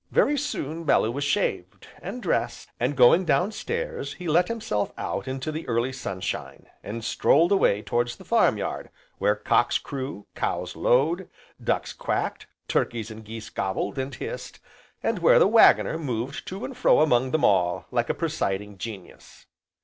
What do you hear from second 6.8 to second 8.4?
and strolled away towards the